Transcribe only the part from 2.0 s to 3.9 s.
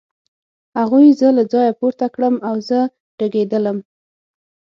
کړم او زه رېږېدلم